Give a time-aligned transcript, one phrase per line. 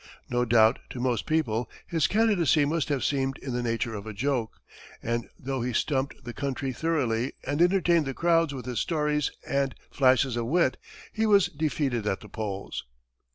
[0.31, 4.13] No doubt to most people, his candidacy must have seemed in the nature of a
[4.13, 4.59] joke,
[5.03, 9.75] and though he stumped the county thoroughly and entertained the crowds with his stories and
[9.91, 10.77] flashes of wit,
[11.13, 12.83] he was defeated at the polls.